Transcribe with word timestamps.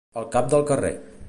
Al 0.21 0.25
cap 0.37 0.47
del 0.55 0.65
carrer. 0.73 0.95